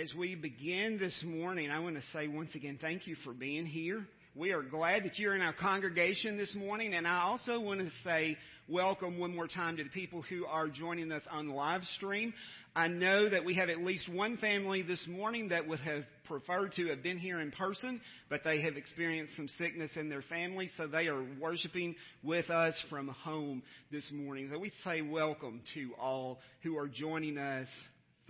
[0.00, 3.66] as we begin this morning, I want to say once again, thank you for being
[3.66, 4.06] here.
[4.34, 7.90] We are glad that you're in our congregation this morning, and I also want to
[8.02, 12.32] say welcome one more time to the people who are joining us on live stream.
[12.74, 16.72] I know that we have at least one family this morning that would have preferred
[16.76, 20.70] to have been here in person, but they have experienced some sickness in their family,
[20.78, 23.62] so they are worshiping with us from home
[23.92, 24.48] this morning.
[24.50, 27.68] So we say welcome to all who are joining us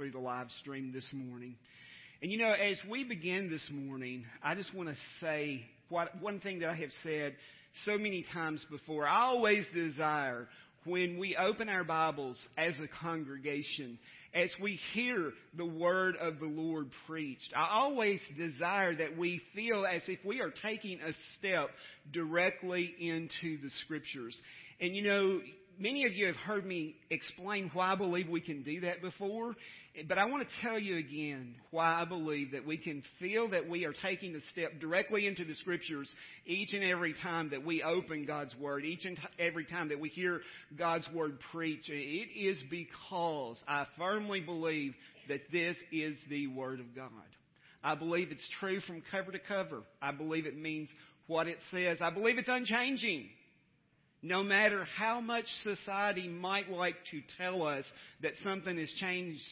[0.01, 1.55] through the live stream this morning.
[2.23, 6.41] And you know, as we begin this morning, I just want to say what, one
[6.41, 7.37] thing that I have said
[7.85, 9.07] so many times before.
[9.07, 10.49] I always desire
[10.87, 13.99] when we open our Bibles as a congregation,
[14.33, 19.85] as we hear the word of the Lord preached, I always desire that we feel
[19.85, 21.69] as if we are taking a step
[22.11, 24.41] directly into the scriptures.
[24.81, 25.41] And you know,
[25.81, 29.55] many of you have heard me explain why I believe we can do that before.
[30.07, 33.69] But I want to tell you again why I believe that we can feel that
[33.69, 36.13] we are taking a step directly into the Scriptures
[36.47, 40.11] each and every time that we open God's Word, each and every time that we
[40.11, 40.43] hear
[40.79, 41.89] God's Word preached.
[41.89, 41.93] It
[42.39, 44.95] is because I firmly believe
[45.29, 47.11] that this is the Word of God.
[47.83, 49.81] I believe it's true from cover to cover.
[50.03, 50.89] I believe it means
[51.27, 51.99] what it says.
[52.01, 53.29] I believe it's unchanging.
[54.23, 57.85] No matter how much society might like to tell us
[58.23, 59.43] that something has changed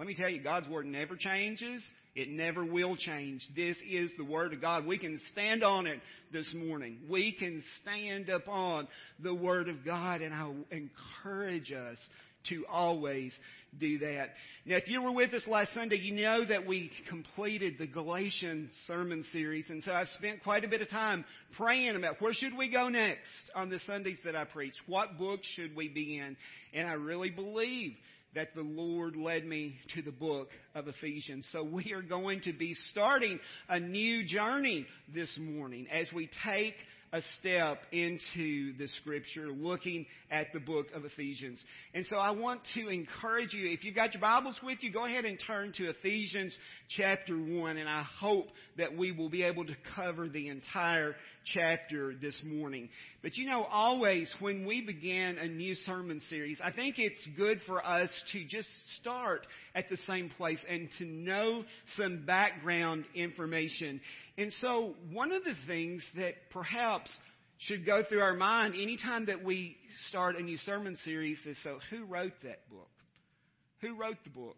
[0.00, 1.82] let me tell you, God's Word never changes.
[2.14, 3.46] It never will change.
[3.54, 4.86] This is the Word of God.
[4.86, 6.00] We can stand on it
[6.32, 7.00] this morning.
[7.06, 8.88] We can stand upon
[9.22, 11.98] the Word of God, and I encourage us
[12.48, 13.32] to always
[13.78, 14.30] do that.
[14.66, 18.70] Now, if you were with us last Sunday, you know that we completed the Galatian
[18.86, 21.24] sermon series, and so I've spent quite a bit of time
[21.56, 23.20] praying about where should we go next
[23.54, 24.74] on the Sundays that I preach?
[24.86, 26.36] What book should we be in?
[26.74, 27.94] And I really believe
[28.34, 31.46] that the Lord led me to the book of Ephesians.
[31.50, 36.74] So we are going to be starting a new journey this morning as we take
[37.12, 41.62] a step into the scripture looking at the book of Ephesians.
[41.92, 45.04] And so I want to encourage you, if you've got your Bibles with you, go
[45.04, 46.56] ahead and turn to Ephesians
[46.96, 51.16] chapter 1, and I hope that we will be able to cover the entire
[51.52, 52.88] chapter this morning.
[53.22, 57.60] But you know, always when we begin a new sermon series, I think it's good
[57.66, 58.68] for us to just
[59.00, 61.64] start at the same place and to know
[61.96, 64.00] some background information.
[64.40, 67.10] And so one of the things that perhaps
[67.58, 69.76] should go through our mind anytime that we
[70.08, 72.88] start a new sermon series is so who wrote that book?
[73.82, 74.56] Who wrote the book?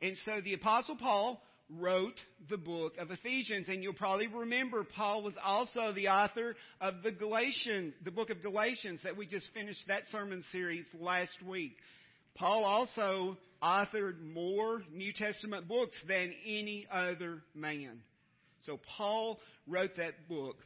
[0.00, 2.18] And so the Apostle Paul wrote
[2.48, 3.68] the book of Ephesians.
[3.68, 8.42] And you'll probably remember Paul was also the author of the Galatian, the book of
[8.42, 11.76] Galatians that we just finished that sermon series last week.
[12.34, 18.00] Paul also authored more New Testament books than any other man.
[18.66, 20.56] So Paul wrote that book.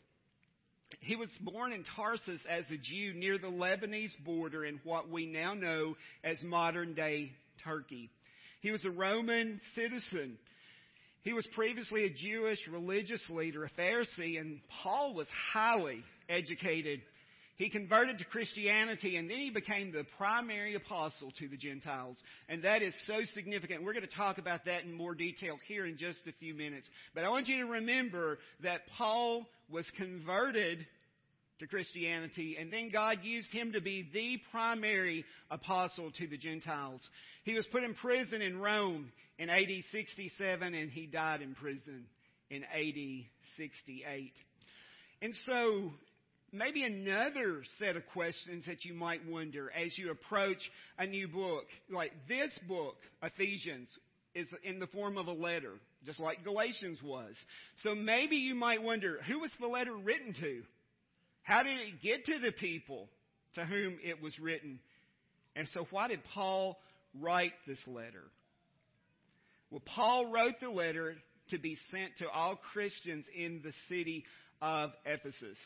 [1.00, 5.26] He was born in Tarsus as a Jew near the Lebanese border in what we
[5.26, 7.32] now know as modern day
[7.64, 8.10] Turkey.
[8.60, 10.38] He was a Roman citizen
[11.26, 17.00] he was previously a Jewish religious leader, a Pharisee, and Paul was highly educated.
[17.56, 22.18] He converted to Christianity and then he became the primary apostle to the Gentiles.
[22.48, 23.82] And that is so significant.
[23.82, 26.88] We're going to talk about that in more detail here in just a few minutes.
[27.14, 30.86] But I want you to remember that Paul was converted
[31.58, 37.00] to Christianity, and then God used him to be the primary apostle to the Gentiles.
[37.44, 42.04] He was put in prison in Rome in AD 67, and he died in prison
[42.50, 43.24] in AD
[43.56, 44.32] 68.
[45.22, 45.92] And so,
[46.52, 50.58] maybe another set of questions that you might wonder as you approach
[50.98, 53.88] a new book, like this book, Ephesians,
[54.34, 55.72] is in the form of a letter,
[56.04, 57.34] just like Galatians was.
[57.82, 60.62] So maybe you might wonder, who was the letter written to?
[61.42, 63.08] How did it get to the people
[63.54, 64.78] to whom it was written?
[65.54, 66.76] And so, why did Paul
[67.20, 68.24] write this letter?
[69.70, 71.16] Well, Paul wrote the letter
[71.50, 74.24] to be sent to all Christians in the city
[74.60, 75.56] of Ephesus.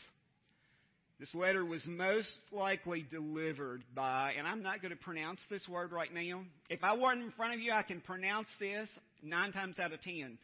[1.20, 5.92] This letter was most likely delivered by, and I'm not going to pronounce this word
[5.92, 6.44] right now.
[6.70, 8.88] If I weren't in front of you, I can pronounce this
[9.22, 10.38] nine times out of ten.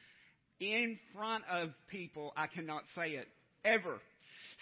[0.60, 3.26] In front of people, I cannot say it.
[3.64, 3.96] Ever.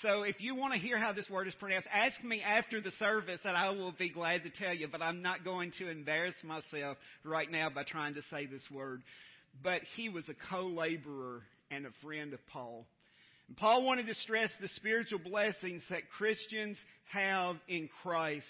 [0.02, 2.92] So if you want to hear how this word is pronounced, ask me after the
[2.92, 4.86] service and I will be glad to tell you.
[4.90, 9.02] But I'm not going to embarrass myself right now by trying to say this word.
[9.62, 12.86] But he was a co-laborer and a friend of Paul.
[13.48, 16.78] And Paul wanted to stress the spiritual blessings that Christians
[17.12, 18.46] have in Christ.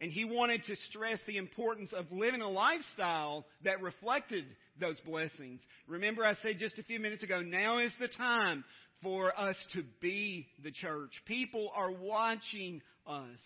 [0.00, 4.44] And he wanted to stress the importance of living a lifestyle that reflected
[4.78, 5.60] those blessings.
[5.88, 8.64] Remember, I said just a few minutes ago, now is the time
[9.02, 11.10] for us to be the church.
[11.26, 13.38] People are watching us.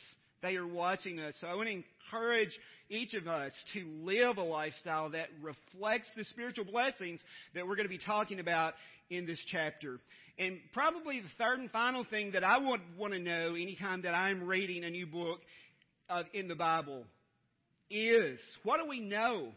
[0.42, 1.34] They are watching us.
[1.40, 1.82] So I want to
[2.12, 2.58] encourage
[2.88, 7.20] each of us to live a lifestyle that reflects the spiritual blessings
[7.54, 8.74] that we're going to be talking about
[9.10, 10.00] in this chapter.
[10.40, 14.14] And probably the third and final thing that I would want to know anytime that
[14.14, 15.40] I'm reading a new book
[16.08, 17.04] uh, in the Bible
[17.90, 19.52] is what do we know?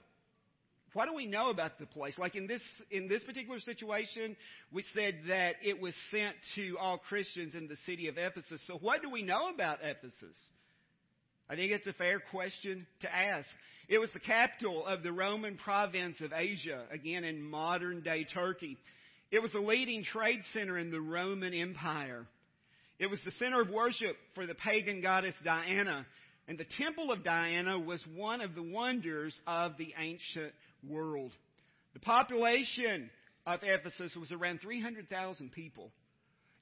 [0.91, 2.15] What do we know about the place?
[2.17, 4.35] Like in this in this particular situation,
[4.73, 8.59] we said that it was sent to all Christians in the city of Ephesus.
[8.67, 10.35] So what do we know about Ephesus?
[11.49, 13.47] I think it's a fair question to ask.
[13.87, 18.77] It was the capital of the Roman province of Asia, again in modern day Turkey.
[19.33, 22.27] It was a leading trade center in the Roman Empire.
[22.99, 26.05] It was the center of worship for the pagan goddess Diana,
[26.47, 30.53] and the temple of Diana was one of the wonders of the ancient
[30.87, 31.31] world.
[31.95, 33.09] The population
[33.47, 35.89] of Ephesus was around 300,000 people.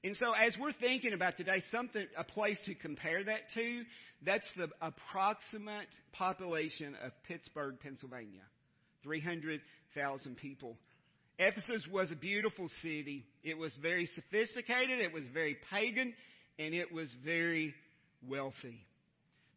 [0.02, 3.82] And so as we're thinking about today, something, a place to compare that to,
[4.24, 8.40] that's the approximate population of Pittsburgh, Pennsylvania.
[9.02, 10.78] 300,000 people.
[11.38, 13.24] Ephesus was a beautiful city.
[13.42, 16.14] It was very sophisticated, it was very pagan,
[16.58, 17.74] and it was very
[18.28, 18.84] wealthy.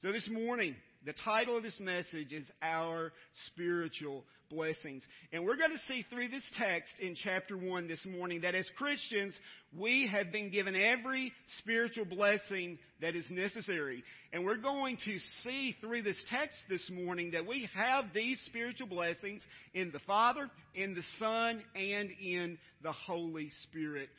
[0.01, 0.75] So this morning,
[1.05, 3.11] the title of this message is Our
[3.47, 5.03] Spiritual Blessings.
[5.31, 8.69] And we're going to see through this text in chapter 1 this morning that as
[8.77, 9.33] Christians,
[9.77, 14.03] we have been given every spiritual blessing that is necessary.
[14.31, 18.87] And we're going to see through this text this morning that we have these spiritual
[18.87, 19.41] blessings
[19.73, 24.09] in the Father, in the Son, and in the Holy Spirit.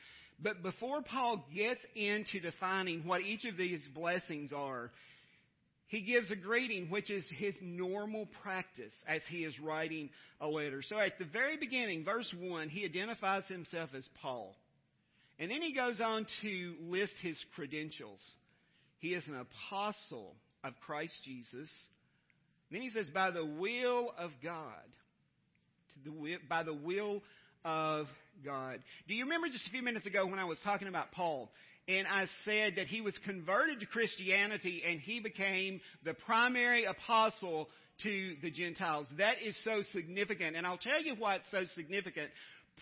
[0.42, 4.90] But before Paul gets into defining what each of these blessings are,
[5.88, 10.10] he gives a greeting, which is his normal practice as he is writing
[10.40, 10.82] a letter.
[10.82, 14.56] So at the very beginning, verse 1, he identifies himself as Paul.
[15.38, 18.20] And then he goes on to list his credentials.
[18.98, 20.34] He is an apostle
[20.64, 21.68] of Christ Jesus.
[22.72, 24.72] then he says, by the will of God.
[26.04, 27.22] The, by the will
[27.64, 28.06] of
[28.44, 28.80] God.
[29.06, 31.50] Do you remember just a few minutes ago when I was talking about Paul?
[31.88, 37.68] And I said that he was converted to Christianity and he became the primary apostle
[38.02, 39.06] to the Gentiles.
[39.18, 40.56] That is so significant.
[40.56, 42.30] And I'll tell you why it's so significant.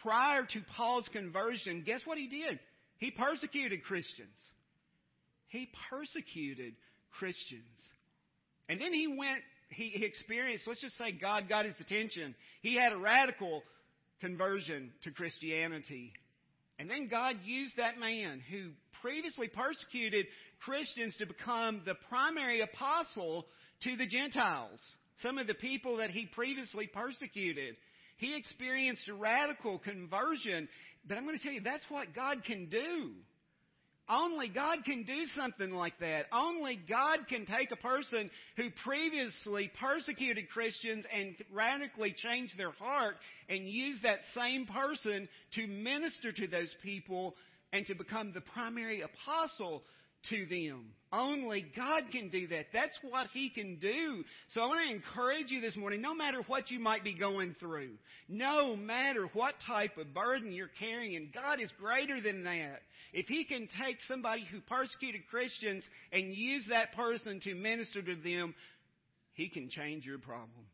[0.02, 2.58] Prior to Paul's conversion, guess what he did?
[2.98, 4.36] He persecuted Christians.
[5.48, 6.74] He persecuted
[7.18, 7.62] Christians.
[8.68, 12.34] And then he went, he, experienced, let's just say God got his attention.
[12.62, 13.62] He had a radical
[14.20, 16.12] conversion to Christianity.
[16.78, 18.70] And then God used that man who
[19.04, 20.24] previously persecuted
[20.64, 23.44] Christians to become the primary apostle
[23.82, 24.80] to the Gentiles.
[25.22, 27.76] Some of the people that he previously persecuted.
[28.16, 30.70] He experienced a radical conversion.
[31.06, 33.10] But I'm going to tell you, that's what God can do.
[34.08, 36.24] Only God can do something like that.
[36.32, 43.16] Only God can take a person who previously persecuted Christians and radically change their heart
[43.50, 47.34] and use that same person to minister to those people
[47.74, 49.82] and to become the primary apostle
[50.30, 50.86] to them.
[51.12, 52.66] Only God can do that.
[52.72, 54.24] That's what He can do.
[54.50, 57.56] So I want to encourage you this morning, no matter what you might be going
[57.58, 57.90] through,
[58.28, 62.80] no matter what type of burden you're carrying, God is greater than that.
[63.12, 68.14] If He can take somebody who persecuted Christians and use that person to minister to
[68.14, 68.54] them,
[69.34, 70.66] He can change your problem.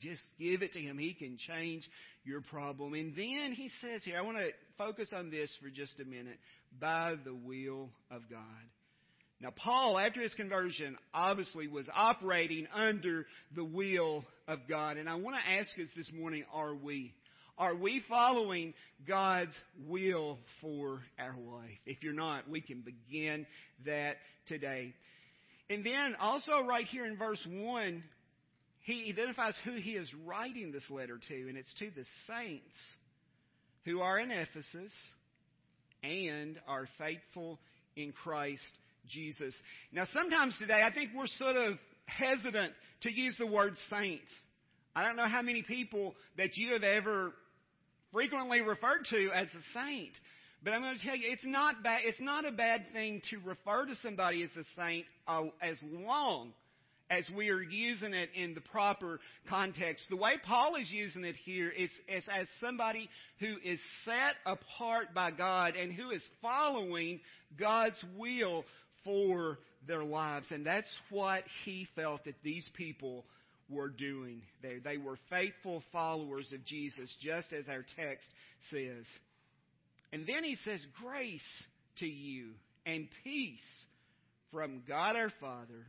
[0.00, 0.98] Just give it to Him.
[0.98, 1.88] He can change
[2.22, 2.92] your problem.
[2.92, 6.38] And then He says here, I want to focus on this for just a minute.
[6.80, 8.40] By the will of God.
[9.40, 14.96] Now, Paul, after his conversion, obviously was operating under the will of God.
[14.96, 17.14] And I want to ask us this morning, are we?
[17.56, 18.74] Are we following
[19.06, 19.54] God's
[19.86, 21.78] will for our life?
[21.86, 23.46] If you're not, we can begin
[23.84, 24.16] that
[24.46, 24.94] today.
[25.70, 28.02] And then also right here in verse 1,
[28.80, 32.76] he identifies who he is writing this letter to, and it's to the saints
[33.84, 34.92] who are in Ephesus
[36.02, 37.58] and are faithful
[37.96, 38.62] in Christ
[39.08, 39.54] Jesus.
[39.92, 44.20] Now, sometimes today, I think we're sort of hesitant to use the word saint.
[44.94, 47.32] I don't know how many people that you have ever
[48.12, 50.12] frequently referred to as a saint.
[50.62, 52.00] But I'm going to tell you, it's not bad.
[52.04, 56.52] It's not a bad thing to refer to somebody as a saint uh, as long
[57.10, 60.04] as we are using it in the proper context.
[60.10, 63.08] The way Paul is using it here is, is as somebody
[63.40, 67.20] who is set apart by God and who is following
[67.58, 68.64] God's will
[69.04, 70.48] for their lives.
[70.50, 73.24] And that's what he felt that these people
[73.70, 74.80] were doing there.
[74.82, 78.28] They were faithful followers of Jesus, just as our text
[78.70, 79.04] says.
[80.12, 81.40] And then he says, Grace
[81.98, 82.50] to you
[82.86, 83.60] and peace
[84.50, 85.86] from God our Father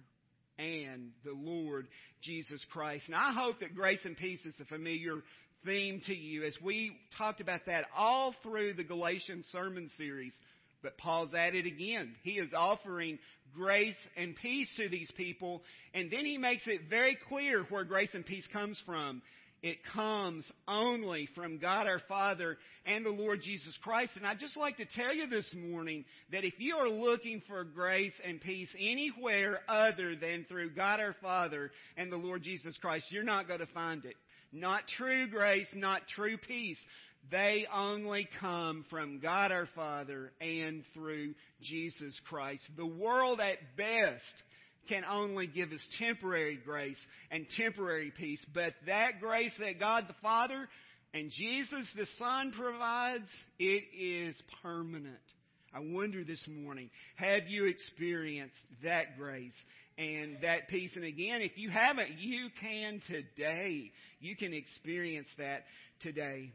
[0.59, 1.87] and the Lord
[2.21, 3.05] Jesus Christ.
[3.07, 5.23] And I hope that grace and peace is a familiar
[5.65, 10.33] theme to you as we talked about that all through the Galatian sermon series.
[10.83, 12.15] But Paul's at it again.
[12.23, 13.19] He is offering
[13.55, 15.61] grace and peace to these people,
[15.93, 19.21] and then he makes it very clear where grace and peace comes from.
[19.61, 24.11] It comes only from God our Father and the Lord Jesus Christ.
[24.15, 27.63] And I'd just like to tell you this morning that if you are looking for
[27.65, 33.05] grace and peace anywhere other than through God our Father and the Lord Jesus Christ,
[33.09, 34.15] you're not going to find it.
[34.51, 36.79] Not true grace, not true peace.
[37.29, 42.63] They only come from God our Father and through Jesus Christ.
[42.77, 44.23] The world at best
[44.87, 46.97] can only give us temporary grace
[47.31, 48.43] and temporary peace.
[48.53, 50.67] But that grace that God the Father
[51.13, 55.17] and Jesus the Son provides, it is permanent.
[55.73, 59.53] I wonder this morning, have you experienced that grace
[59.97, 60.91] and that peace?
[60.95, 63.91] And again, if you haven't, you can today.
[64.19, 65.65] You can experience that
[66.01, 66.51] today.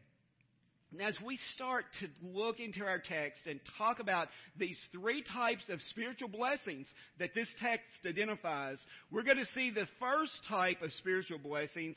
[0.94, 5.64] And as we start to look into our text and talk about these three types
[5.68, 6.86] of spiritual blessings
[7.18, 8.78] that this text identifies,
[9.10, 11.96] we're going to see the first type of spiritual blessings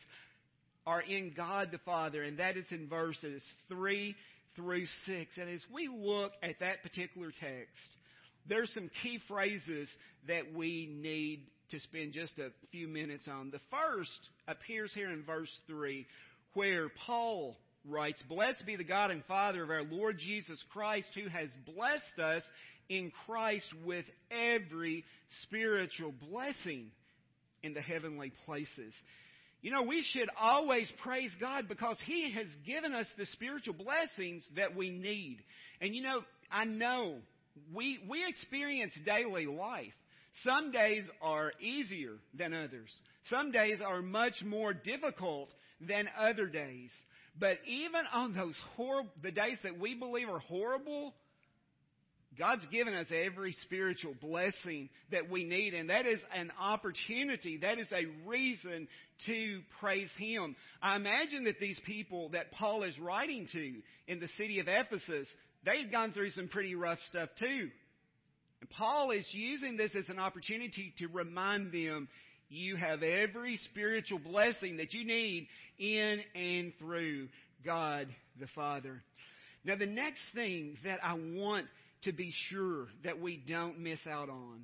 [0.87, 4.15] are in God the Father, and that is in verses 3
[4.55, 5.31] through 6.
[5.39, 7.69] And as we look at that particular text,
[8.49, 9.87] there's some key phrases
[10.27, 13.51] that we need to spend just a few minutes on.
[13.51, 16.03] The first appears here in verse 3,
[16.55, 21.29] where Paul writes, Blessed be the God and Father of our Lord Jesus Christ, who
[21.29, 22.43] has blessed us
[22.89, 25.03] in Christ with every
[25.43, 26.87] spiritual blessing
[27.63, 28.93] in the heavenly places.
[29.61, 34.45] You know, we should always praise God because He has given us the spiritual blessings
[34.55, 35.39] that we need.
[35.81, 37.17] And you know, I know
[37.73, 39.93] we, we experience daily life.
[40.43, 42.89] Some days are easier than others.
[43.29, 45.49] Some days are much more difficult
[45.81, 46.91] than other days.
[47.39, 51.13] But even on those horrible, the days that we believe are horrible,
[52.37, 57.57] God's given us every spiritual blessing that we need, and that is an opportunity.
[57.57, 58.87] That is a reason
[59.25, 60.55] to praise Him.
[60.81, 63.73] I imagine that these people that Paul is writing to
[64.07, 65.27] in the city of Ephesus,
[65.65, 67.69] they've gone through some pretty rough stuff too.
[68.61, 72.07] And Paul is using this as an opportunity to remind them
[72.49, 77.27] you have every spiritual blessing that you need in and through
[77.65, 78.07] God
[78.39, 79.01] the Father.
[79.65, 81.65] Now, the next thing that I want
[82.03, 84.63] to be sure that we don't miss out on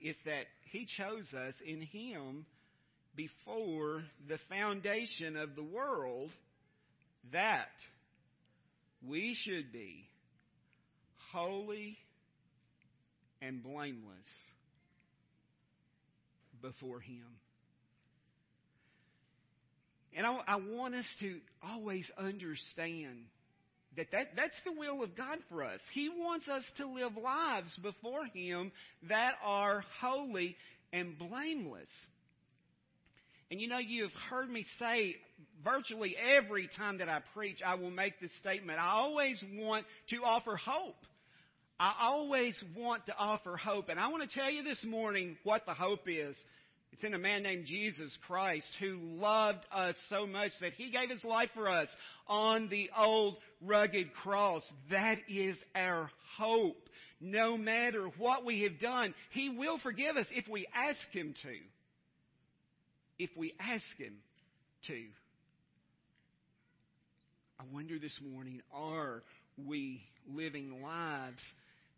[0.00, 2.46] is that He chose us in Him
[3.14, 6.30] before the foundation of the world
[7.32, 7.68] that
[9.06, 10.06] we should be
[11.32, 11.96] holy
[13.40, 14.26] and blameless
[16.62, 17.24] before Him.
[20.16, 23.26] And I, I, want us to always understand
[23.96, 25.80] that, that that's the will of God for us.
[25.92, 28.72] He wants us to live lives before Him
[29.08, 30.56] that are holy
[30.92, 31.88] and blameless.
[33.50, 35.16] And you know, you've heard me say
[35.64, 38.78] virtually every time that I preach, I will make this statement.
[38.78, 40.96] I always want to offer hope.
[41.80, 43.88] I always want to offer hope.
[43.88, 46.36] And I want to tell you this morning what the hope is.
[46.92, 51.08] It's in a man named Jesus Christ who loved us so much that he gave
[51.08, 51.88] his life for us
[52.28, 54.62] on the old rugged cross.
[54.90, 56.76] That is our hope.
[57.18, 61.54] No matter what we have done, he will forgive us if we ask him to.
[63.18, 64.16] If we ask him
[64.88, 65.02] to.
[67.58, 69.22] I wonder this morning, are
[69.66, 70.02] we
[70.34, 71.40] living lives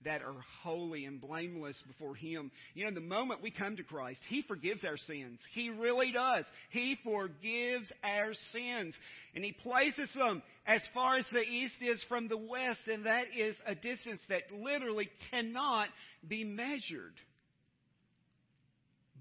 [0.04, 2.50] that are holy and blameless before Him.
[2.75, 5.38] You know, the moment we come to Christ, He forgives our sins.
[5.52, 6.44] He really does.
[6.71, 8.94] He forgives our sins.
[9.35, 13.26] And He places them as far as the east is from the west, and that
[13.37, 15.88] is a distance that literally cannot
[16.26, 17.14] be measured.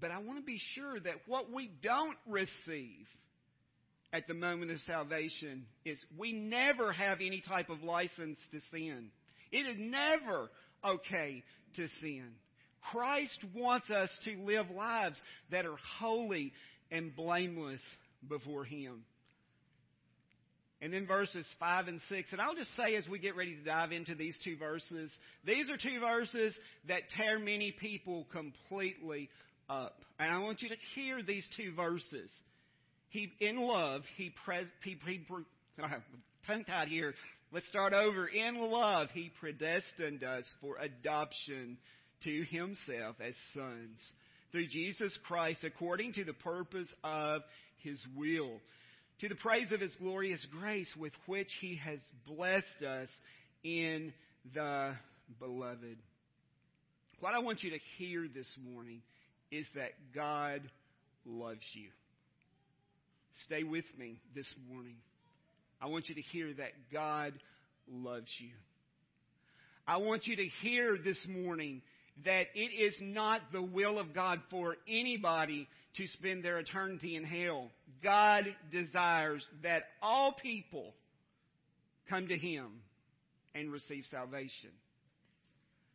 [0.00, 3.06] But I want to be sure that what we don't receive
[4.12, 9.10] at the moment of salvation is we never have any type of license to sin.
[9.50, 10.50] It is never
[10.84, 11.42] okay
[11.76, 12.28] to sin.
[12.90, 15.16] Christ wants us to live lives
[15.50, 16.52] that are holy
[16.90, 17.80] and blameless
[18.28, 19.04] before Him.
[20.80, 22.28] And then verses 5 and 6.
[22.32, 25.12] And I'll just say as we get ready to dive into these two verses,
[25.44, 26.56] these are two verses
[26.88, 29.30] that tear many people completely
[29.70, 29.94] up.
[30.18, 32.30] And I want you to hear these two verses
[33.12, 35.20] he, in love, he, pre, he, he
[36.46, 37.14] tongue tied here.
[37.54, 38.26] Let's start over.
[38.26, 41.76] In love, he predestined us for adoption
[42.24, 43.98] to himself as sons
[44.50, 47.42] through Jesus Christ according to the purpose of
[47.82, 48.58] his will,
[49.20, 53.08] to the praise of his glorious grace with which he has blessed us
[53.62, 54.14] in
[54.54, 54.94] the
[55.38, 55.98] beloved.
[57.20, 59.02] What I want you to hear this morning
[59.50, 60.62] is that God
[61.26, 61.90] loves you.
[63.44, 64.96] Stay with me this morning.
[65.82, 67.34] I want you to hear that God
[67.90, 68.50] loves you.
[69.84, 71.82] I want you to hear this morning
[72.24, 77.24] that it is not the will of God for anybody to spend their eternity in
[77.24, 77.70] hell.
[78.00, 80.94] God desires that all people
[82.08, 82.68] come to Him
[83.52, 84.70] and receive salvation.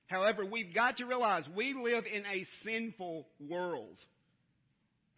[0.08, 3.98] However, we've got to realize we live in a sinful world.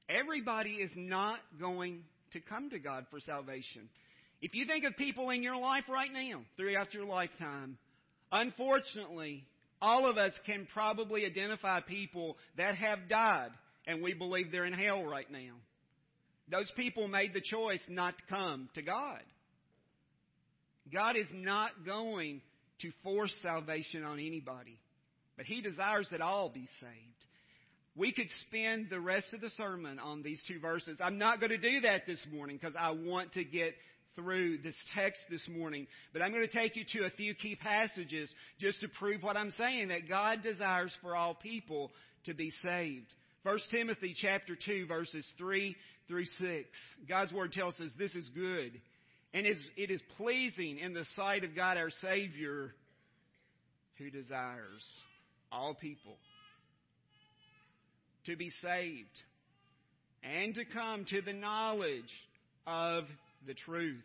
[0.07, 3.89] Everybody is not going to come to God for salvation.
[4.41, 7.77] If you think of people in your life right now, throughout your lifetime,
[8.31, 9.43] unfortunately,
[9.81, 13.50] all of us can probably identify people that have died
[13.86, 15.55] and we believe they're in hell right now.
[16.50, 19.22] Those people made the choice not to come to God.
[20.91, 22.41] God is not going
[22.81, 24.79] to force salvation on anybody,
[25.38, 27.19] but He desires that all be saved.
[27.96, 30.98] We could spend the rest of the sermon on these two verses.
[31.01, 33.74] I'm not going to do that this morning because I want to get
[34.15, 37.55] through this text this morning, but I'm going to take you to a few key
[37.55, 41.91] passages just to prove what I'm saying that God desires for all people
[42.25, 43.07] to be saved.
[43.43, 45.75] 1 Timothy chapter 2 verses 3
[46.07, 46.67] through 6.
[47.07, 48.79] God's word tells us this is good
[49.33, 52.73] and it is pleasing in the sight of God our Savior
[53.97, 54.83] who desires
[55.51, 56.17] all people
[58.25, 59.07] to be saved
[60.23, 62.11] and to come to the knowledge
[62.65, 63.05] of
[63.48, 64.03] the truth.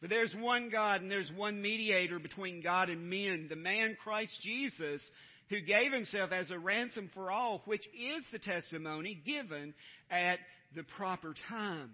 [0.00, 4.32] For there's one God and there's one mediator between God and men, the man Christ
[4.42, 5.00] Jesus,
[5.48, 9.74] who gave himself as a ransom for all, which is the testimony given
[10.10, 10.38] at
[10.74, 11.90] the proper time.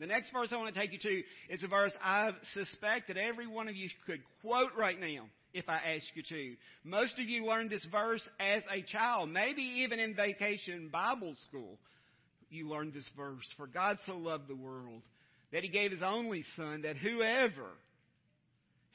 [0.00, 1.22] The next verse I want to take you to
[1.54, 5.68] is a verse I suspect that every one of you could quote right now if
[5.68, 6.56] I ask you to.
[6.82, 11.78] Most of you learned this verse as a child, maybe even in vacation Bible school.
[12.50, 13.46] You learned this verse.
[13.56, 15.02] For God so loved the world
[15.54, 17.68] that he gave his only son that whoever,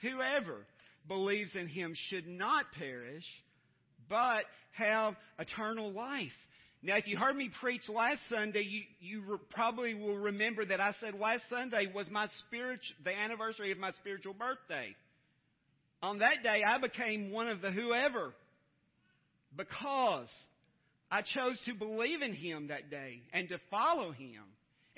[0.02, 0.58] whoever
[1.08, 3.24] believes in him should not perish,
[4.10, 4.43] but
[4.74, 6.34] have eternal life.
[6.84, 10.82] Now, if you heard me preach last Sunday, you, you re- probably will remember that
[10.82, 14.93] I said last Sunday was my spiritual, the anniversary of my spiritual birthday.
[16.04, 18.34] On that day, I became one of the whoever
[19.56, 20.30] because
[21.10, 24.43] I chose to believe in Him that day and to follow Him.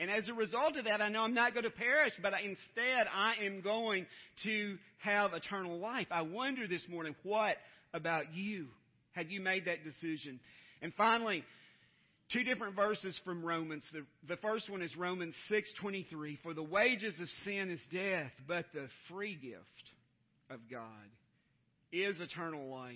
[0.01, 3.05] And as a result of that, I know I'm not going to perish, but instead
[3.13, 4.07] I am going
[4.43, 6.07] to have eternal life.
[6.09, 7.57] I wonder this morning, what
[7.93, 8.65] about you?
[9.11, 10.39] Have you made that decision?
[10.81, 11.43] And finally,
[12.33, 13.83] two different verses from Romans.
[13.93, 18.65] The, the first one is Romans 6:23, "For the wages of sin is death, but
[18.73, 19.91] the free gift
[20.49, 21.11] of God
[21.91, 22.95] is eternal life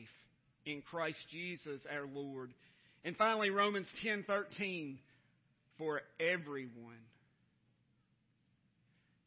[0.65, 2.52] in Christ Jesus our Lord."
[3.04, 4.98] And finally Romans 10:13,
[5.77, 7.03] "For everyone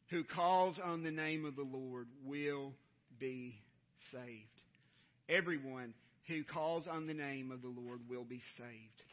[0.09, 2.73] who calls on the name of the Lord will
[3.19, 3.61] be
[4.11, 4.63] saved."
[5.27, 5.93] Everyone
[6.27, 9.03] who calls on the name of the Lord will be saved.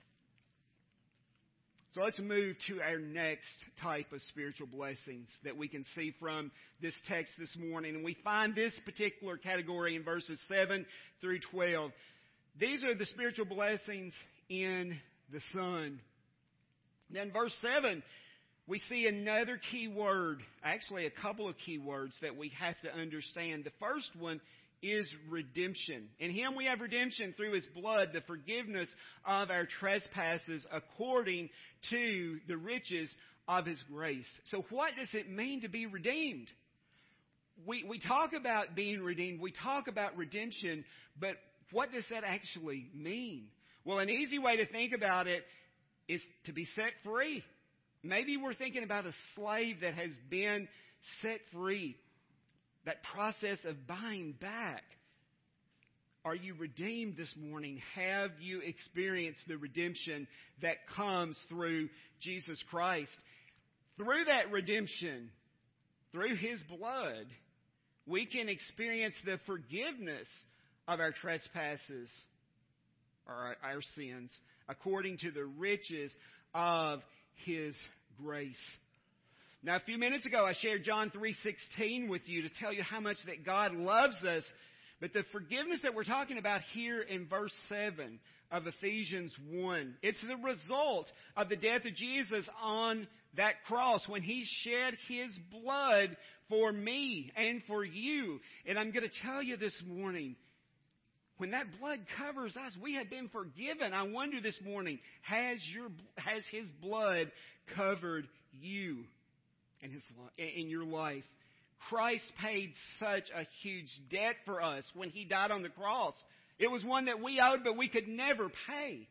[1.93, 3.47] So let's move to our next
[3.81, 6.51] type of spiritual blessings that we can see from
[6.83, 7.95] this text this morning.
[7.95, 10.85] And we find this particular category in verses 7
[11.23, 11.91] through 12.
[12.61, 14.13] These are the spiritual blessings
[14.51, 14.99] in
[15.33, 15.99] the Son.
[17.11, 18.03] Then verse 7,
[18.67, 22.93] we see another key word, actually a couple of key words that we have to
[22.93, 23.65] understand.
[23.65, 24.41] The first one
[24.83, 26.09] is redemption.
[26.19, 28.89] In Him we have redemption through His blood, the forgiveness
[29.25, 31.49] of our trespasses according
[31.91, 33.11] to the riches
[33.49, 34.27] of His grace.
[34.51, 36.49] So what does it mean to be redeemed?
[37.67, 40.85] We, we talk about being redeemed, we talk about redemption,
[41.19, 41.37] but
[41.73, 43.47] what does that actually mean?
[43.85, 45.45] Well, an easy way to think about it
[46.09, 47.43] is to be set free.
[48.03, 50.69] Maybe we're thinking about a slave that has been
[51.23, 51.97] set free
[52.85, 54.83] that process of buying back.
[56.25, 57.81] Are you redeemed this morning?
[57.95, 60.27] Have you experienced the redemption
[60.63, 61.89] that comes through
[62.21, 63.11] Jesus Christ?
[63.97, 65.31] Through that redemption,
[66.13, 67.27] through His blood,
[68.07, 70.27] we can experience the forgiveness
[70.89, 72.09] of our trespasses
[73.27, 74.31] or our sins
[74.69, 76.15] according to the riches
[76.55, 77.01] of
[77.45, 77.77] His
[78.23, 78.55] grace.
[79.63, 83.01] Now, a few minutes ago, I shared John 3.16 with you to tell you how
[83.01, 84.45] much that God loves us.
[85.01, 88.19] But the forgiveness that we're talking about here in verse 7
[88.51, 94.23] of Ephesians 1, it's the result of the death of Jesus on that cross when
[94.23, 96.17] he shed his blood
[96.49, 98.41] for me and for you.
[98.67, 100.37] And I'm going to tell you this morning,
[101.39, 103.93] when that blood covers us, we have been forgiven.
[103.93, 107.31] I wonder this morning, has your has his blood
[107.75, 108.27] covered
[108.59, 109.05] you
[109.83, 110.03] in his
[110.39, 111.25] in your life?
[111.91, 116.15] Christ paid such a huge debt for us when he died on the cross.
[116.59, 119.07] It was one that we owed but we could never pay.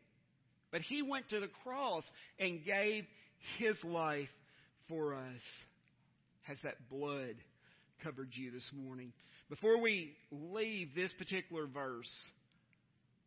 [0.72, 2.04] But he went to the cross
[2.40, 3.04] and gave
[3.58, 4.28] his life
[4.88, 5.42] for us.
[6.42, 7.36] Has that blood
[8.02, 9.12] covered you this morning?
[9.48, 12.10] Before we leave this particular verse,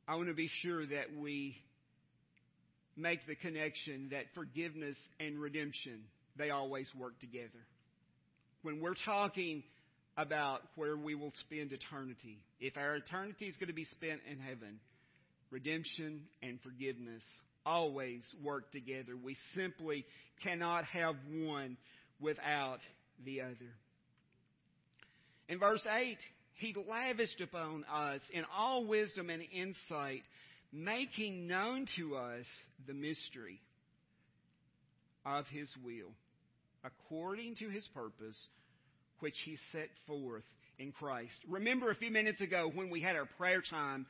[0.07, 1.55] I want to be sure that we
[2.97, 6.01] make the connection that forgiveness and redemption,
[6.35, 7.65] they always work together.
[8.63, 9.63] When we're talking
[10.17, 14.39] about where we will spend eternity, if our eternity is going to be spent in
[14.39, 14.81] heaven,
[15.51, 17.23] redemption and forgiveness
[17.65, 19.13] always work together.
[19.15, 20.05] We simply
[20.43, 21.77] cannot have one
[22.19, 22.79] without
[23.23, 23.73] the other.
[25.49, 26.17] In verse 8,
[26.53, 30.21] He lavished upon us in all wisdom and insight,
[30.71, 32.45] making known to us
[32.87, 33.59] the mystery
[35.25, 36.11] of His will,
[36.83, 38.37] according to His purpose,
[39.19, 40.43] which He set forth
[40.77, 41.33] in Christ.
[41.49, 44.05] Remember a few minutes ago when we had our prayer time,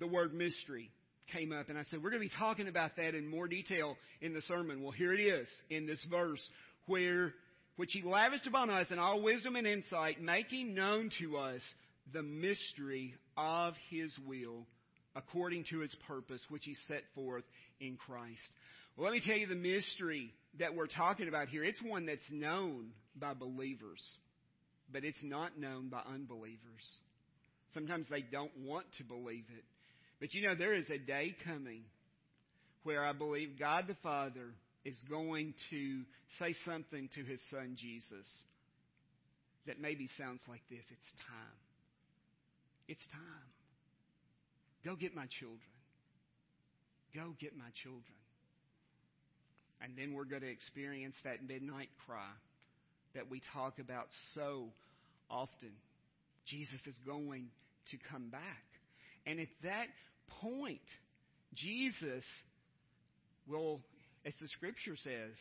[0.00, 0.90] the word mystery
[1.30, 3.96] came up, and I said, We're going to be talking about that in more detail
[4.22, 4.82] in the sermon.
[4.82, 6.40] Well, here it is in this verse
[6.86, 7.34] where
[7.78, 11.60] which he lavished upon us in all wisdom and insight, making known to us
[12.12, 14.66] the mystery of his will
[15.14, 17.44] according to his purpose, which he set forth
[17.80, 18.40] in Christ.
[18.96, 21.62] Well, let me tell you the mystery that we're talking about here.
[21.62, 24.02] It's one that's known by believers,
[24.92, 26.58] but it's not known by unbelievers.
[27.74, 29.64] Sometimes they don't want to believe it.
[30.18, 31.82] But you know, there is a day coming
[32.82, 34.50] where I believe God the Father
[34.84, 36.02] is going to
[36.38, 38.26] say something to his son Jesus
[39.66, 41.58] that maybe sounds like this It's time.
[42.88, 43.48] It's time.
[44.84, 45.60] Go get my children.
[47.14, 48.18] Go get my children.
[49.80, 52.32] And then we're going to experience that midnight cry
[53.14, 54.68] that we talk about so
[55.30, 55.72] often.
[56.46, 57.48] Jesus is going
[57.90, 58.64] to come back.
[59.26, 59.86] And at that
[60.40, 60.80] point,
[61.54, 62.24] Jesus
[63.46, 63.80] will
[64.26, 65.34] as the scripture says,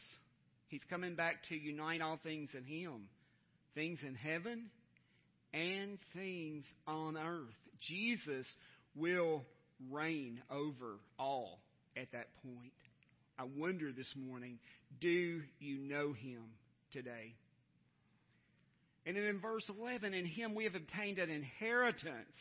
[0.67, 3.07] He's coming back to unite all things in Him
[3.77, 4.65] things in heaven
[5.53, 7.53] and things on earth.
[7.87, 8.47] Jesus
[8.95, 9.43] will
[9.91, 11.59] reign over all
[11.95, 12.73] at that point.
[13.37, 14.57] I wonder this morning,
[14.99, 16.41] do you know Him
[16.91, 17.35] today?
[19.05, 22.35] And then in verse 11, in Him we have obtained an inheritance,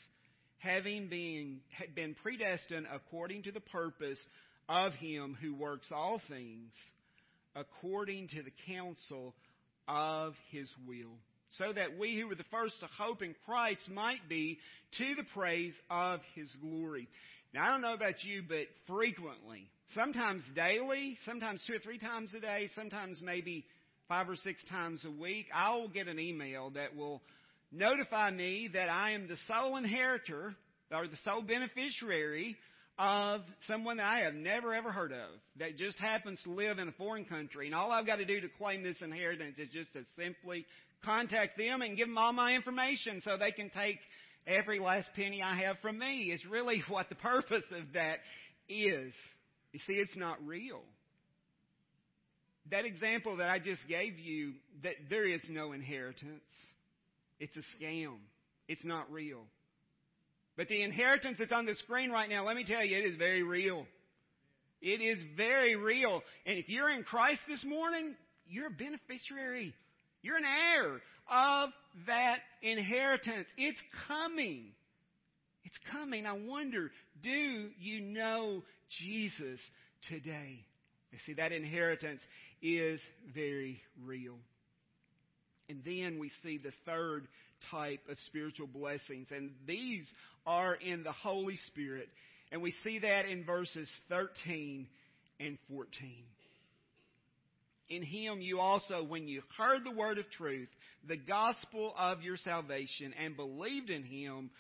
[0.59, 1.61] having been,
[1.95, 4.19] been predestined according to the purpose
[4.69, 6.71] of him who works all things
[7.55, 9.35] according to the counsel
[9.89, 11.17] of his will,
[11.59, 14.59] so that we who were the first to hope in Christ might be
[14.99, 17.09] to the praise of his glory.
[17.55, 22.31] Now, I don't know about you, but frequently, sometimes daily, sometimes two or three times
[22.37, 23.65] a day, sometimes maybe
[24.09, 27.23] five or six times a week, I will get an email that will
[27.73, 30.55] notify me that I am the sole inheritor
[30.93, 32.57] or the sole beneficiary
[32.99, 35.29] of someone that I have never ever heard of
[35.59, 37.67] that just happens to live in a foreign country.
[37.67, 40.65] And all I've got to do to claim this inheritance is just to simply
[41.05, 43.99] contact them and give them all my information so they can take
[44.47, 48.19] every last penny I have from me is really what the purpose of that
[48.69, 49.13] is.
[49.73, 50.81] You see, it's not real.
[52.71, 56.43] That example that I just gave you, that there is no inheritance.
[57.39, 58.17] It's a scam.
[58.69, 59.45] It's not real.
[60.57, 63.17] But the inheritance that's on the screen right now, let me tell you, it is
[63.17, 63.87] very real.
[64.81, 66.23] It is very real.
[66.47, 68.15] And if you're in Christ this morning,
[68.49, 69.75] you're a beneficiary.
[70.23, 71.71] You're an heir of
[72.07, 73.47] that inheritance.
[73.57, 74.73] It's coming.
[75.65, 76.27] It's coming.
[76.27, 76.91] I wonder,
[77.23, 78.63] do you know
[79.01, 79.61] Jesus
[80.09, 80.61] today?
[81.13, 82.21] You see, that inheritance
[82.63, 83.01] is
[83.35, 84.37] very real.
[85.69, 87.27] And then we see the third
[87.71, 89.29] type of spiritual blessings.
[89.31, 90.11] And these
[90.47, 92.09] are in the Holy Spirit.
[92.53, 94.87] And we see that in verses 13
[95.41, 95.89] and 14.
[97.89, 100.69] In him you also, when you heard the word of truth,
[101.07, 104.51] the gospel of your salvation, and believed in him,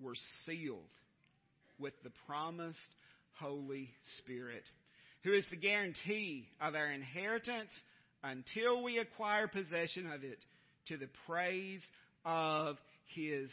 [0.00, 0.80] were sealed
[1.78, 2.78] with the promised
[3.38, 4.64] Holy Spirit,
[5.22, 7.70] who is the guarantee of our inheritance
[8.22, 10.38] until we acquire possession of it
[10.88, 11.80] to the praise
[12.24, 12.76] of
[13.14, 13.50] his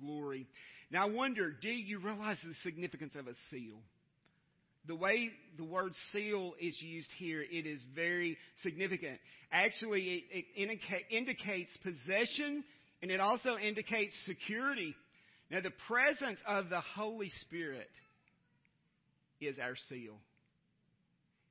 [0.00, 0.46] glory.
[0.90, 3.78] Now I wonder, do you realize the significance of a seal?
[4.86, 9.18] The way the word seal is used here, it is very significant.
[9.52, 12.64] Actually, it, it indicates possession
[13.02, 14.94] and it also indicates security.
[15.50, 17.90] Now, the presence of the Holy Spirit
[19.40, 20.16] is our seal.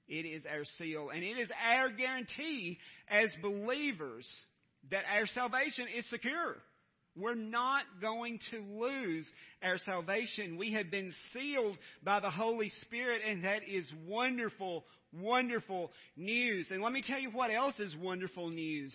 [0.07, 2.77] It is our seal, and it is our guarantee
[3.09, 4.25] as believers
[4.91, 6.55] that our salvation is secure.
[7.15, 9.25] We're not going to lose
[9.63, 10.57] our salvation.
[10.57, 16.67] We have been sealed by the Holy Spirit, and that is wonderful, wonderful news.
[16.69, 18.93] And let me tell you what else is wonderful news.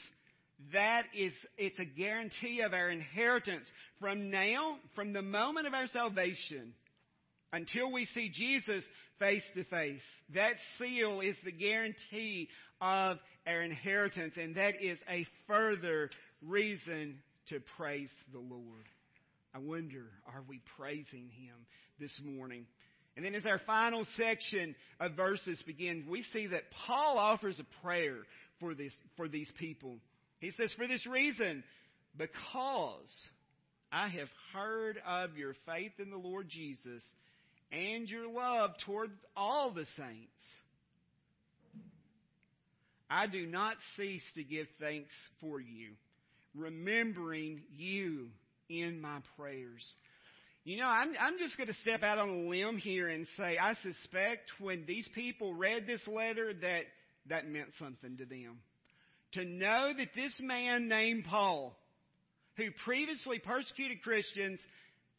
[0.73, 3.67] That is, it's a guarantee of our inheritance
[4.01, 6.75] from now, from the moment of our salvation
[7.53, 8.85] until we see Jesus
[9.19, 10.01] face to face.
[10.35, 12.49] That seal is the guarantee
[12.81, 16.11] of our inheritance, and that is a further
[16.47, 18.87] reason to praise the Lord.
[19.55, 21.67] I wonder, are we praising Him
[22.01, 22.67] this morning?
[23.17, 27.85] And then as our final section of verses begins, we see that Paul offers a
[27.87, 28.17] prayer
[28.59, 29.99] for this, for these people.
[30.41, 31.63] He says, for this reason,
[32.17, 33.13] because
[33.93, 37.03] I have heard of your faith in the Lord Jesus
[37.73, 40.31] and your love toward all the saints,
[43.11, 45.93] I do not cease to give thanks for you
[46.55, 48.29] remembering you
[48.69, 49.85] in my prayers.
[50.65, 53.59] You know, I'm, I'm just going to step out on a limb here and say
[53.59, 56.83] I suspect when these people read this letter that
[57.29, 58.59] that meant something to them.
[59.33, 61.75] To know that this man named Paul,
[62.57, 64.61] who previously persecuted Christians,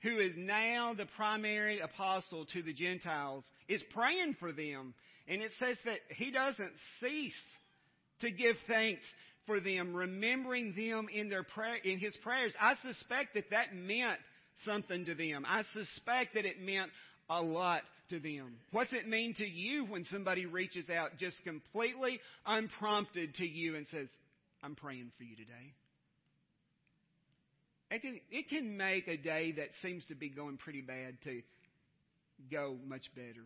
[0.03, 4.93] who is now the primary apostle to the Gentiles, is praying for them.
[5.27, 7.33] And it says that he doesn't cease
[8.21, 9.03] to give thanks
[9.45, 12.53] for them, remembering them in their prayer, in his prayers.
[12.59, 14.19] I suspect that that meant
[14.65, 15.45] something to them.
[15.47, 16.91] I suspect that it meant
[17.29, 18.55] a lot to them.
[18.71, 23.85] What's it mean to you when somebody reaches out just completely unprompted to you and
[23.87, 24.07] says,
[24.61, 25.73] I'm praying for you today?
[27.93, 31.41] It can, it can make a day that seems to be going pretty bad to
[32.51, 33.45] go much better.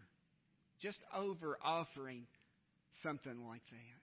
[0.81, 2.23] Just over offering
[3.03, 3.97] something like that.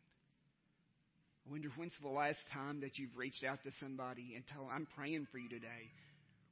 [1.46, 4.87] I wonder when's the last time that you've reached out to somebody and told I'm
[4.94, 5.90] praying for you today.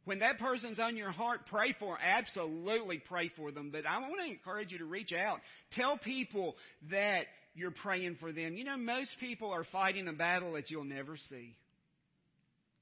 [0.07, 1.99] When that person's on your heart, pray for them.
[2.03, 3.69] Absolutely pray for them.
[3.71, 5.41] But I want to encourage you to reach out.
[5.73, 6.57] Tell people
[6.91, 7.25] that
[7.55, 8.57] you're praying for them.
[8.57, 11.55] You know, most people are fighting a battle that you'll never see.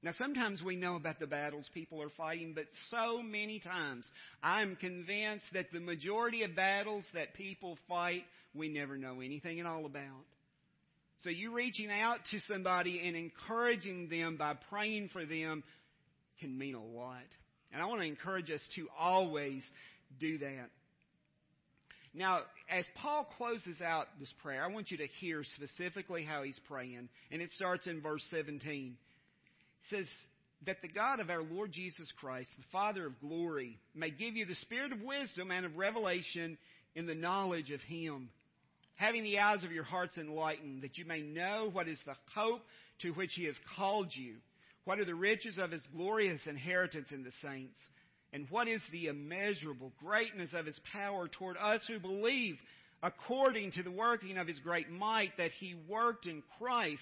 [0.03, 4.05] Now, sometimes we know about the battles people are fighting, but so many times
[4.41, 8.23] I'm convinced that the majority of battles that people fight,
[8.55, 10.25] we never know anything at all about.
[11.23, 15.63] So you reaching out to somebody and encouraging them by praying for them
[16.39, 17.21] can mean a lot.
[17.71, 19.61] And I want to encourage us to always
[20.19, 20.69] do that.
[22.13, 26.59] Now, as Paul closes out this prayer, I want you to hear specifically how he's
[26.67, 27.07] praying.
[27.31, 28.97] And it starts in verse 17.
[29.89, 30.05] Says,
[30.65, 34.45] That the God of our Lord Jesus Christ, the Father of glory, may give you
[34.45, 36.57] the spirit of wisdom and of revelation
[36.95, 38.29] in the knowledge of him
[39.01, 42.61] having the eyes of your hearts enlightened, that you may know what is the hope
[43.01, 44.35] to which he has called you,
[44.85, 47.79] what are the riches of his glorious inheritance in the saints,
[48.31, 52.57] and what is the immeasurable greatness of his power toward us who believe,
[53.01, 57.01] according to the working of his great might that he worked in Christ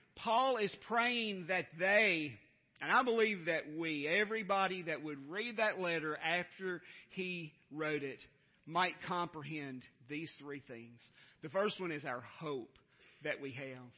[0.15, 2.33] Paul is praying that they,
[2.81, 8.19] and I believe that we, everybody that would read that letter after he wrote it,
[8.65, 10.99] might comprehend these three things.
[11.41, 12.77] The first one is our hope
[13.23, 13.89] that we have.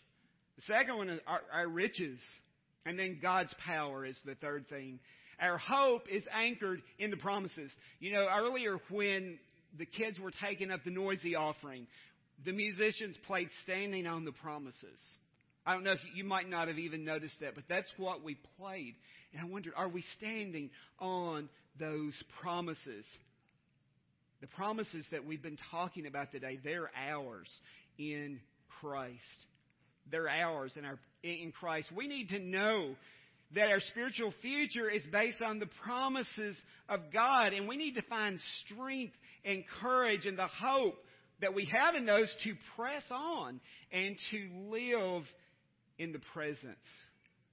[0.56, 2.20] The second one is our, our riches.
[2.86, 5.00] And then God's power is the third thing.
[5.40, 7.72] Our hope is anchored in the promises.
[8.00, 9.40] You know, earlier when
[9.78, 11.88] the kids were taking up the noisy offering,
[12.46, 15.00] the musicians played Standing on the Promises.
[15.66, 18.38] I don't know if you, might not have even noticed that, but that's what we
[18.60, 18.96] played.
[19.32, 21.50] And I wondered, are we standing on
[21.80, 23.06] those promises?
[24.42, 27.50] The promises that we've been talking about today, they're ours
[27.98, 28.40] in
[28.82, 29.20] Christ.
[30.12, 31.90] They're ours in, our, in Christ.
[31.96, 32.96] We need to know
[33.56, 36.58] that our spiritual future is based on the promises
[36.90, 39.14] of God, and we need to find strength
[39.46, 40.96] and courage and the hope
[41.42, 43.60] that we have in those to press on
[43.92, 45.24] and to live
[45.98, 46.78] in the presence.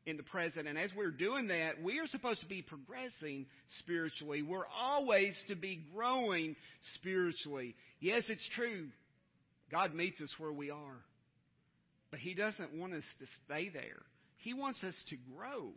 [0.06, 0.66] In the present.
[0.66, 3.46] And as we're doing that, we are supposed to be progressing
[3.80, 4.42] spiritually.
[4.42, 6.56] We're always to be growing
[6.94, 7.74] spiritually.
[8.00, 8.88] Yes, it's true.
[9.70, 10.96] God meets us where we are.
[12.10, 14.02] But He doesn't want us to stay there.
[14.38, 15.68] He wants us to grow.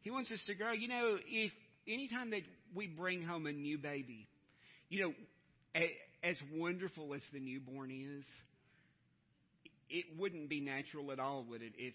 [0.00, 0.72] He wants us to grow.
[0.72, 1.52] You know, if
[1.86, 2.42] anytime that
[2.74, 4.26] we bring home a new baby,
[4.88, 5.12] you know,
[6.24, 8.24] as wonderful as the newborn is,
[9.88, 11.94] it wouldn't be natural at all, would it, if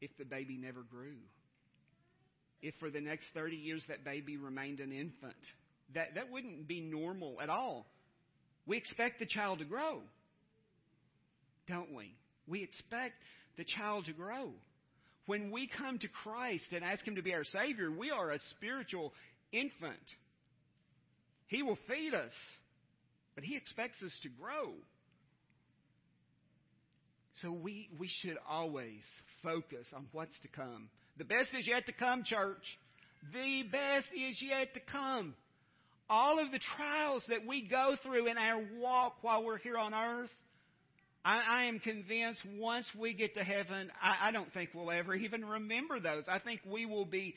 [0.00, 1.16] if the baby never grew?
[2.62, 5.34] If for the next 30 years that baby remained an infant,
[5.94, 7.86] that, that wouldn't be normal at all.
[8.66, 10.00] We expect the child to grow,
[11.68, 12.14] don't we?
[12.46, 13.14] We expect
[13.56, 14.50] the child to grow.
[15.26, 18.38] When we come to Christ and ask Him to be our Savior, we are a
[18.56, 19.12] spiritual
[19.52, 19.94] infant.
[21.48, 22.32] He will feed us,
[23.34, 24.72] but He expects us to grow.
[27.42, 29.00] So we, we should always
[29.42, 30.88] focus on what's to come.
[31.18, 32.62] The best is yet to come, church.
[33.32, 35.34] The best is yet to come.
[36.08, 39.92] All of the trials that we go through in our walk while we're here on
[39.92, 40.30] earth,
[41.24, 45.12] I, I am convinced once we get to heaven, I, I don't think we'll ever
[45.12, 46.22] even remember those.
[46.30, 47.34] I think we will be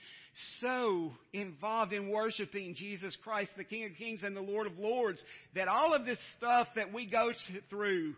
[0.61, 5.19] so involved in worshiping Jesus Christ, the King of Kings and the Lord of Lords,
[5.55, 7.31] that all of this stuff that we go
[7.71, 8.13] through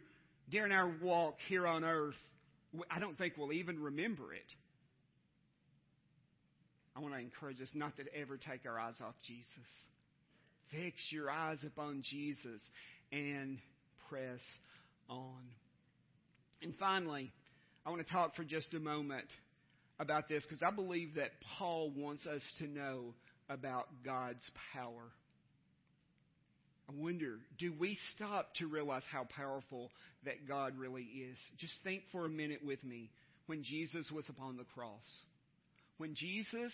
[0.52, 2.16] during our walk here on earth,
[2.90, 4.46] I don't think we'll even remember it.
[6.96, 9.48] I want to encourage us not to ever take our eyes off Jesus.
[10.72, 12.62] Fix your eyes upon Jesus
[13.12, 13.58] and
[14.10, 14.40] press
[15.10, 15.40] on.
[16.62, 17.32] And finally,
[17.86, 19.28] I want to talk for just a moment
[20.00, 23.14] about this because I believe that Paul wants us to know
[23.50, 25.12] about God's power.
[26.92, 29.92] I wonder, do we stop to realize how powerful
[30.26, 31.38] that God really is?
[31.58, 33.10] Just think for a minute with me
[33.46, 35.00] when Jesus was upon the cross.
[35.98, 36.72] When Jesus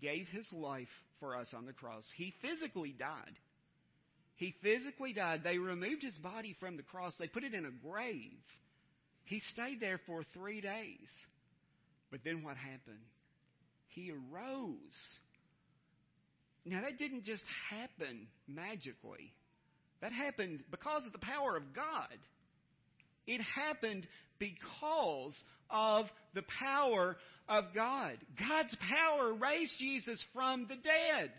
[0.00, 3.36] gave his life for us on the cross, he physically died.
[4.36, 5.42] He physically died.
[5.44, 8.38] They removed his body from the cross, they put it in a grave.
[9.24, 11.08] He stayed there for three days.
[12.10, 13.04] But then what happened?
[13.88, 14.78] He arose.
[16.64, 19.32] Now, that didn't just happen magically.
[20.00, 22.16] That happened because of the power of God.
[23.26, 24.06] It happened
[24.38, 25.34] because
[25.70, 27.16] of the power
[27.48, 28.16] of God.
[28.38, 31.30] God's power raised Jesus from the dead.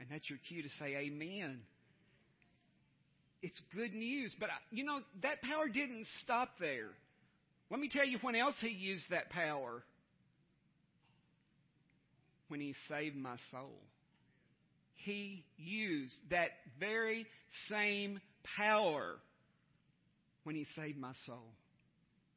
[0.00, 1.60] And that's your cue to say amen.
[3.42, 4.34] It's good news.
[4.40, 6.90] But, you know, that power didn't stop there.
[7.70, 9.82] Let me tell you when else he used that power.
[12.48, 13.78] When he saved my soul.
[15.04, 17.26] He used that very
[17.68, 18.20] same
[18.56, 19.16] power
[20.44, 21.52] when he saved my soul.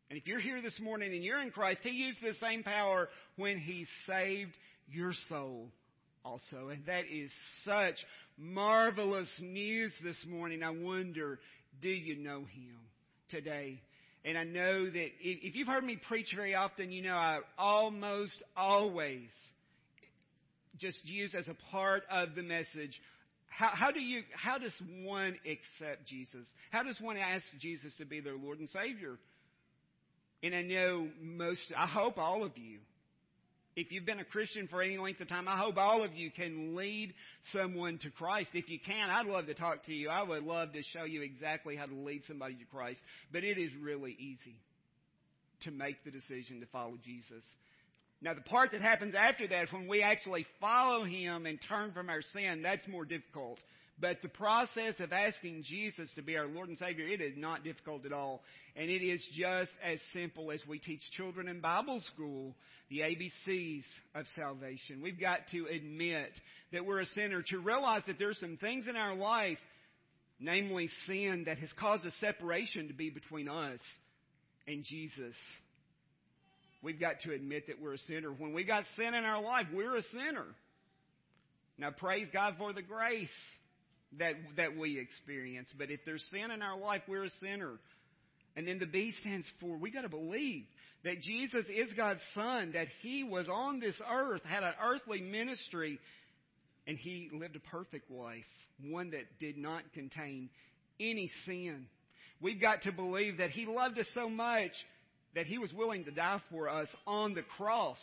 [0.10, 3.10] And if you're here this morning and you're in Christ, he used the same power
[3.38, 4.52] when he saved
[4.88, 5.70] your soul
[6.24, 6.70] also.
[6.70, 7.32] And that is
[7.64, 7.96] such
[8.38, 10.64] marvelous news this morning.
[10.64, 11.40] I wonder,
[11.82, 12.78] do you know him
[13.30, 13.82] today?
[14.24, 18.42] And I know that if you've heard me preach very often, you know I almost
[18.58, 19.30] always
[20.80, 23.00] just use as a part of the message
[23.48, 26.46] how, how, do you how does one accept Jesus?
[26.72, 29.18] How does one ask Jesus to be their Lord and Savior?
[30.44, 32.80] And I know most I hope all of you
[33.76, 36.32] if you've been a Christian for any length of time, I hope all of you
[36.32, 37.14] can lead
[37.52, 38.52] someone to Christ.
[38.54, 40.10] If you can, I'd love to talk to you.
[40.10, 43.00] I would love to show you exactly how to lead somebody to Christ.
[43.34, 44.56] But it is really easy
[45.64, 47.44] to make the decision to follow Jesus.
[48.26, 52.10] Now, the part that happens after that, when we actually follow Him and turn from
[52.10, 53.60] our sin, that's more difficult.
[54.02, 57.64] But the process of asking Jesus to be our Lord and Savior, it is not
[57.64, 58.42] difficult at all.
[58.76, 62.56] And it is just as simple as we teach children in Bible school
[62.90, 63.84] the ABCs
[64.16, 65.04] of salvation.
[65.04, 66.32] We've got to admit
[66.74, 69.60] that we're a sinner, to realize that there's some things in our life,
[70.40, 73.80] namely sin, that has caused a separation to be between us
[74.68, 75.36] and Jesus.
[76.86, 78.30] We've got to admit that we're a sinner.
[78.30, 80.46] When we got sin in our life, we're a sinner.
[81.80, 83.28] Now praise God for the grace
[84.20, 85.74] that, that we experience.
[85.76, 87.72] But if there's sin in our life, we're a sinner.
[88.56, 90.66] And then the B stands for we got to believe
[91.04, 96.00] that Jesus is God's Son, that He was on this earth, had an earthly ministry,
[96.86, 98.44] and He lived a perfect life,
[98.80, 100.52] one that did not contain
[101.00, 101.88] any sin.
[102.40, 104.72] We've got to believe that He loved us so much
[105.36, 108.00] that he was willing to die for us on the cross.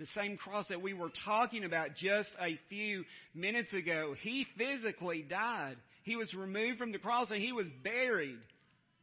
[0.00, 3.04] The same cross that we were talking about just a few
[3.34, 4.14] minutes ago.
[4.20, 5.76] He physically died.
[6.02, 8.38] He was removed from the cross and he was buried.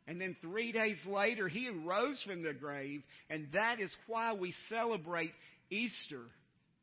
[0.08, 3.04] And then three days later, he arose from the grave.
[3.30, 5.32] And that is why we celebrate
[5.70, 6.24] Easter.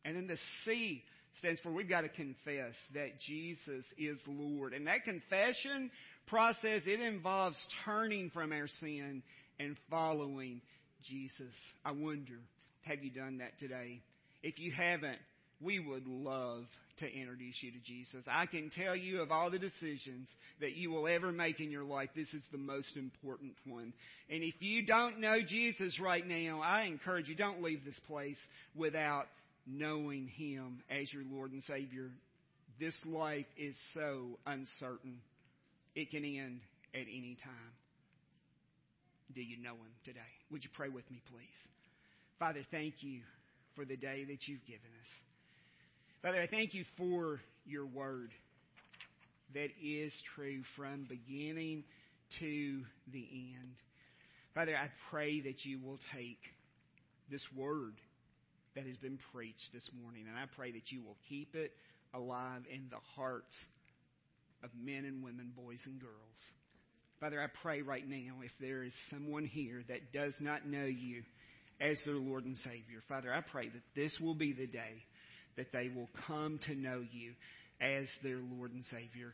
[0.05, 1.03] And then the C
[1.41, 4.73] stands for we've got to confess that Jesus is Lord.
[4.73, 5.91] And that confession
[6.29, 9.23] process, it involves turning from our sin
[9.59, 10.61] and following
[11.05, 11.55] Jesus.
[11.85, 12.39] I wonder,
[12.83, 14.01] have you done that today?
[14.43, 15.19] If you haven't,
[15.61, 16.65] we would love
[16.99, 18.25] to introduce you to Jesus.
[18.27, 20.29] I can tell you of all the decisions
[20.61, 23.93] that you will ever make in your life, this is the most important one.
[24.31, 28.39] And if you don't know Jesus right now, I encourage you, don't leave this place
[28.75, 29.27] without
[29.67, 32.11] knowing Him as your Lord and Savior.
[32.81, 35.19] This life is so uncertain.
[35.95, 36.61] It can end
[36.95, 37.73] at any time.
[39.35, 40.21] Do you know Him today?
[40.51, 41.47] Would you pray with me, please?
[42.39, 43.21] Father, thank you
[43.75, 45.09] for the day that you've given us.
[46.23, 48.31] Father, I thank you for your word
[49.55, 51.85] that is true from beginning
[52.41, 53.75] to the end.
[54.55, 56.41] Father, I pray that you will take
[57.31, 57.95] this word
[58.75, 61.73] that has been preached this morning, and I pray that you will keep it
[62.15, 63.55] alive in the hearts
[64.63, 66.39] of men and women, boys and girls.
[67.21, 71.23] Father, I pray right now if there is someone here that does not know you
[71.81, 75.03] as their Lord and Savior, Father, I pray that this will be the day
[75.57, 77.33] that they will come to know you
[77.81, 79.33] as their Lord and Savior.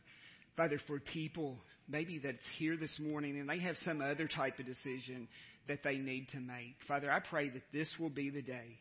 [0.55, 1.57] Father, for people
[1.89, 5.27] maybe that's here this morning and they have some other type of decision
[5.67, 8.79] that they need to make, Father, I pray that this will be the day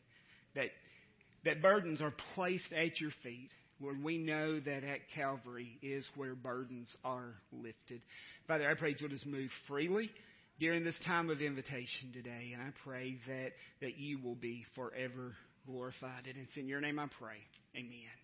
[0.54, 0.68] that
[1.44, 3.50] that burdens are placed at your feet.
[3.80, 8.00] Lord, we know that at Calvary is where burdens are lifted.
[8.46, 10.10] Father, I pray you'll just move freely
[10.58, 15.34] during this time of invitation today, and I pray that, that you will be forever
[15.66, 16.26] glorified.
[16.26, 17.38] And it's in your name I pray.
[17.76, 18.21] Amen.